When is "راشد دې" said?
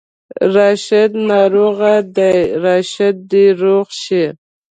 2.63-3.45